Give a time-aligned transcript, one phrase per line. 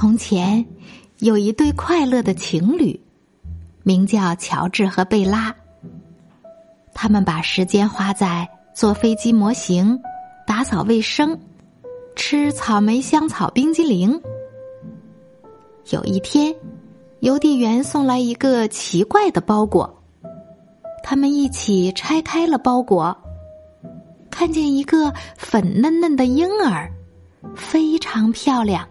[0.00, 0.64] 从前
[1.18, 3.00] 有一对快乐的情侣，
[3.82, 5.52] 名叫乔治和贝拉。
[6.94, 10.00] 他们把时间花在做飞机模型、
[10.46, 11.36] 打扫卫生、
[12.14, 14.22] 吃草莓香草冰激凌。
[15.90, 16.54] 有一天，
[17.18, 20.00] 邮递员送来一个奇怪的包裹，
[21.02, 23.20] 他们一起拆开了包裹，
[24.30, 26.88] 看见一个粉嫩嫩的婴儿，
[27.56, 28.88] 非常漂亮。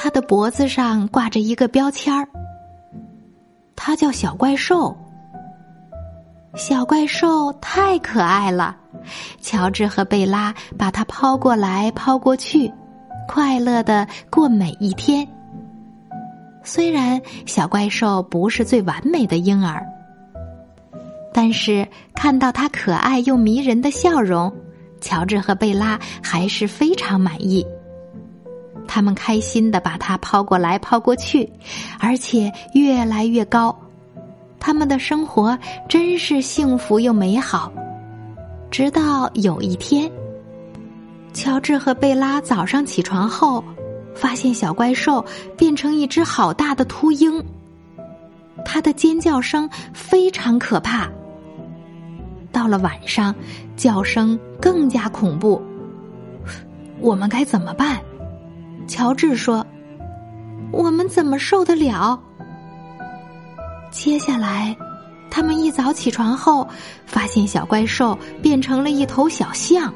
[0.00, 2.28] 他的脖子上挂着一个标签儿，
[3.74, 4.96] 他叫小怪兽。
[6.54, 8.76] 小怪兽太可爱了，
[9.40, 12.72] 乔治和贝拉把它抛过来抛过去，
[13.26, 15.26] 快乐的过每一天。
[16.62, 19.84] 虽然小怪兽不是最完美的婴儿，
[21.34, 24.52] 但是看到他可爱又迷人的笑容，
[25.00, 27.66] 乔治和贝拉还是非常满意。
[28.98, 31.48] 他们开心的把它抛过来抛过去，
[32.00, 33.72] 而且越来越高。
[34.58, 35.56] 他们的生活
[35.88, 37.72] 真是幸福又美好。
[38.72, 40.10] 直到有一天，
[41.32, 43.62] 乔治和贝拉早上起床后，
[44.16, 45.24] 发现小怪兽
[45.56, 47.40] 变成一只好大的秃鹰。
[48.64, 51.08] 它的尖叫声非常可怕。
[52.50, 53.32] 到了晚上，
[53.76, 55.62] 叫声更加恐怖。
[56.98, 58.00] 我们该怎么办？
[58.88, 59.64] 乔治说
[60.72, 62.18] ：“我们怎么受得了？”
[63.92, 64.74] 接下来，
[65.30, 66.66] 他们一早起床后，
[67.06, 69.92] 发现小怪兽变成了一头小象，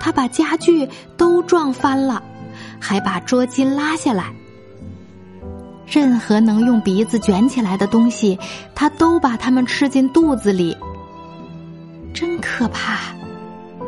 [0.00, 2.22] 他把家具都撞翻了，
[2.80, 4.32] 还把桌巾拉下来。
[5.86, 8.38] 任何能用鼻子卷起来的东西，
[8.74, 10.76] 他都把它们吃进肚子里。
[12.12, 12.98] 真可怕！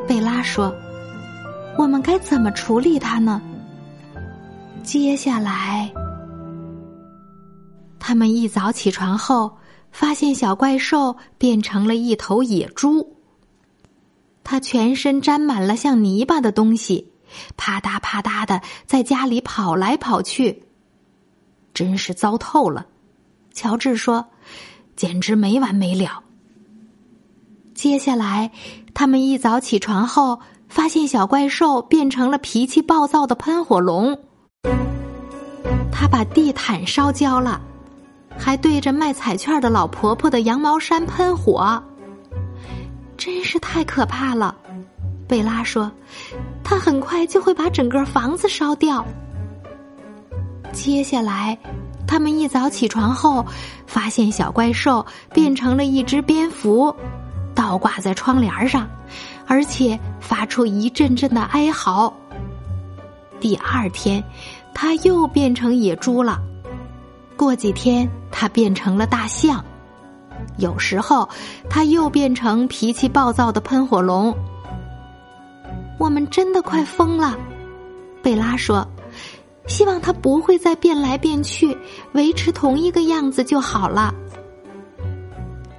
[0.07, 0.75] 贝拉说
[1.77, 3.41] ：“我们该怎么处理它呢？”
[4.83, 5.93] 接下来，
[7.99, 9.59] 他们一早起床后，
[9.93, 13.17] 发现小怪兽变成了一头野猪。
[14.43, 17.13] 它全身沾满了像泥巴的东西，
[17.57, 20.65] 啪嗒啪嗒的在家里跑来跑去，
[21.73, 22.87] 真是糟透了。
[23.53, 24.31] 乔治说
[24.97, 26.25] ：“简直没完没了。”
[27.75, 28.51] 接下来，
[28.93, 34.19] 他们一早起床后，发现小怪兽变成了脾气暴躁的喷火龙。
[35.93, 37.61] 他把地毯烧焦了，
[38.39, 41.83] 还对着卖彩券的老婆婆的羊毛衫喷火，
[43.17, 44.57] 真是太可怕了。
[45.29, 45.93] 贝拉说
[46.65, 49.05] ：“他很快就会把整个房子烧掉。”
[50.73, 51.57] 接下来，
[52.07, 53.45] 他们一早起床后，
[53.87, 56.95] 发现小怪兽变成了一只蝙蝠，
[57.55, 58.89] 倒挂在窗帘上，
[59.47, 62.13] 而且发出一阵阵的哀嚎。
[63.41, 64.23] 第二天，
[64.75, 66.41] 他又变成野猪了。
[67.37, 69.65] 过几天，他变成了大象。
[70.59, 71.27] 有时候，
[71.69, 74.37] 他又变成脾气暴躁的喷火龙。
[75.99, 77.39] 我们真的快疯了，
[78.23, 78.87] 贝拉说
[79.67, 81.77] ：“希望他不会再变来变去，
[82.13, 84.15] 维持同一个样子就好了。”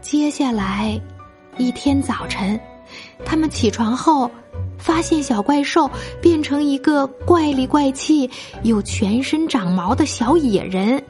[0.02, 1.00] 接下来，
[1.58, 2.60] 一天早晨，
[3.24, 4.30] 他们起床后。
[4.78, 5.88] 发现小怪兽
[6.20, 8.30] 变成一个怪里怪气
[8.64, 11.02] 又全身长毛的小野人。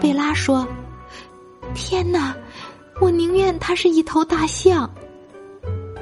[0.00, 0.66] 贝拉说
[1.74, 2.34] ：“天哪，
[3.00, 4.90] 我宁愿它是一头大象。”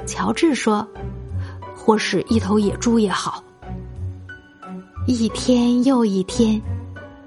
[0.07, 0.87] 乔治说
[1.77, 3.43] ：“或是一头野猪也好。”
[5.05, 6.59] 一天又一天，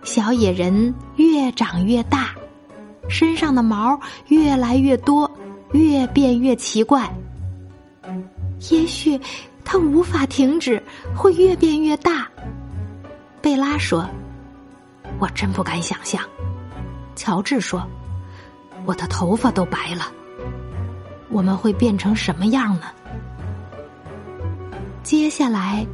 [0.03, 2.35] 小野人越长越大，
[3.09, 3.97] 身上的毛
[4.27, 5.31] 越来越多，
[5.71, 7.09] 越变越奇怪。
[8.73, 9.17] 也许
[9.71, 10.83] 它无法停止，
[11.15, 12.27] 会越变越大。
[13.43, 14.09] 贝拉说
[15.21, 16.23] ：“我真不敢想象。”
[17.15, 17.87] 乔治说
[18.87, 20.11] ：“我的头发都白了，
[21.29, 22.87] 我们会变成什么样呢？”
[25.05, 25.87] 接下来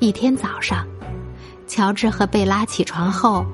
[0.00, 0.84] 一天早上，
[1.68, 3.46] 乔治和贝拉起床后，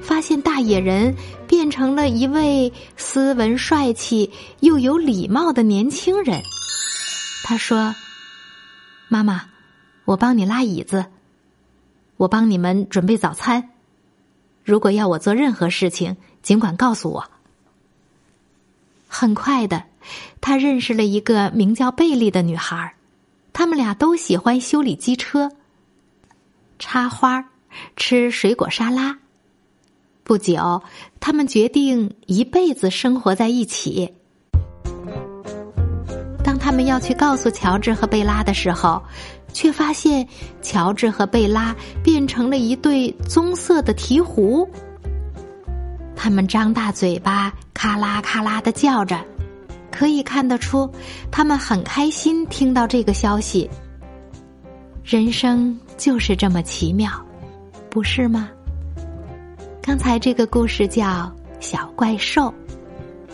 [0.00, 1.14] 发现大野人
[1.46, 6.40] 变成了一位斯文帅气又有礼貌的年轻人。
[7.44, 7.94] 他说。
[9.08, 9.42] 妈妈，
[10.04, 11.06] 我帮你拉椅子。
[12.18, 13.70] 我帮你们准备早餐。
[14.64, 17.30] 如果要我做任何事情，尽管告诉我。”
[19.08, 19.84] 很快的，
[20.40, 22.94] 他认识了一个名叫贝利的女孩，
[23.54, 25.52] 他们俩都喜欢修理机车、
[26.78, 27.48] 插花、
[27.96, 29.18] 吃水果沙拉。
[30.24, 30.82] 不久，
[31.20, 34.12] 他们决定一辈子生活在一起。
[36.68, 39.02] 他们要去告诉乔治和贝拉的时候，
[39.54, 40.28] 却发现
[40.60, 41.74] 乔治和贝拉
[42.04, 44.68] 变成了一对棕色的鹈鹕。
[46.14, 49.18] 他们张大嘴巴，咔啦咔啦的叫着，
[49.90, 50.86] 可以看得出，
[51.30, 53.70] 他们很开心听到这个消息。
[55.02, 57.10] 人生就是这么奇妙，
[57.88, 58.50] 不是吗？
[59.80, 61.02] 刚才这个故事叫
[61.60, 62.42] 《小怪兽》，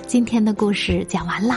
[0.06, 1.56] 今天的故事讲完了，